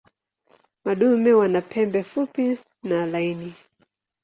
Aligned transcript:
Madume 0.85 1.33
wana 1.33 1.61
pembe 1.61 2.03
fupi 2.03 2.59
na 2.83 3.05
laini. 3.05 3.53